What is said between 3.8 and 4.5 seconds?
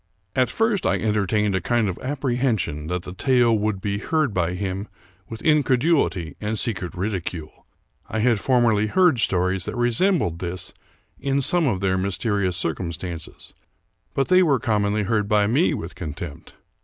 heard